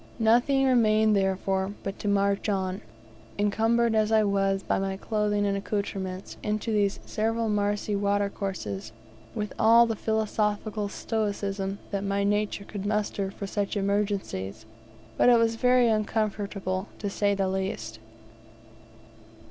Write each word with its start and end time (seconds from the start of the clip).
Nothing 0.17 0.65
remained, 0.65 1.15
therefore, 1.15 1.75
but 1.83 1.99
to 1.99 2.07
march 2.07 2.49
on, 2.49 2.77
all 2.77 2.81
encumbered 3.37 3.93
as 3.93 4.11
I 4.11 4.23
was 4.23 4.61
with 4.61 4.79
my 4.81 4.97
clothing 4.97 5.45
and 5.45 5.55
accoutrements, 5.55 6.37
into 6.41 6.71
these 6.73 6.99
several 7.05 7.49
marshy 7.49 7.95
watercourses, 7.95 8.93
with 9.35 9.53
all 9.59 9.85
the 9.85 9.95
philosophical 9.95 10.89
stoicism 10.89 11.77
that 11.91 12.03
my 12.03 12.23
nature 12.23 12.65
could 12.65 12.83
muster 12.83 13.29
for 13.29 13.45
such 13.45 13.77
emergencies. 13.77 14.65
But 15.17 15.29
it 15.29 15.37
was 15.37 15.53
very 15.53 15.87
uncomfortable, 15.87 16.87
to 16.97 17.07
say 17.07 17.35
the 17.35 17.47
least 17.47 17.97
of 17.97 18.01
it. 18.01 18.09